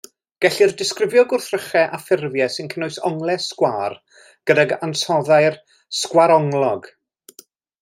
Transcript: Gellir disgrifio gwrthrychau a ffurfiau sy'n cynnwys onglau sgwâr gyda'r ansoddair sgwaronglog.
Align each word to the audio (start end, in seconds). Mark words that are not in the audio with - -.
Gellir 0.43 0.71
disgrifio 0.77 1.23
gwrthrychau 1.33 1.83
a 1.97 1.99
ffurfiau 2.05 2.53
sy'n 2.55 2.71
cynnwys 2.73 2.97
onglau 3.11 3.43
sgwâr 3.45 3.99
gyda'r 4.51 4.75
ansoddair 4.89 5.61
sgwaronglog. 6.01 6.93